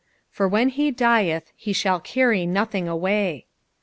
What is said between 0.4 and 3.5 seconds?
vihen he dUlh he ihall carry nothing away."